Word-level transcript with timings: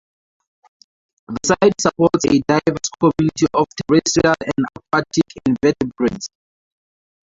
The 1.27 1.37
site 1.45 1.79
supports 1.79 2.25
a 2.25 2.39
diverse 2.39 2.89
community 2.99 3.45
of 3.53 3.67
terrestrial 3.85 4.33
and 4.41 4.65
aquatic 4.75 5.31
invertebrates. 5.45 6.27